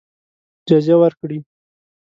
[0.67, 1.37] جزیه ورکړي.